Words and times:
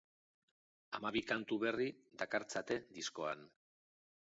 Hamabi 0.99 1.23
kantu 1.33 1.59
berri 1.65 1.87
dakartzate 2.23 2.81
diskoan. 2.99 3.49